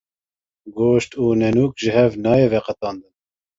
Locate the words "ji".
1.81-1.89